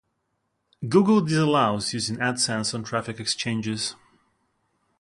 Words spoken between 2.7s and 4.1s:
on Traffic Exchanges.